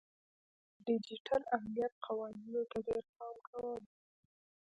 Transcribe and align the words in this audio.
زه 0.75 0.79
د 0.79 0.87
ډیجیټل 0.87 1.41
امنیت 1.55 1.93
قوانینو 2.05 2.61
ته 2.71 2.77
ډیر 2.87 3.03
پام 3.15 3.35
کوم. 3.47 3.83